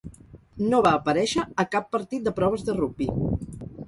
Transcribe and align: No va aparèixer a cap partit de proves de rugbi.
No 0.69 0.77
va 0.85 0.93
aparèixer 0.99 1.43
a 1.63 1.65
cap 1.75 1.91
partit 1.97 2.23
de 2.29 2.33
proves 2.39 2.65
de 2.71 2.75
rugbi. 2.81 3.09